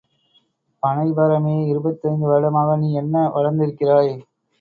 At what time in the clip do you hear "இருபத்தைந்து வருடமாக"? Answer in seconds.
1.67-2.77